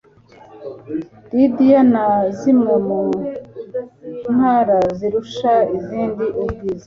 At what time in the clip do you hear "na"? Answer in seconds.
1.93-2.05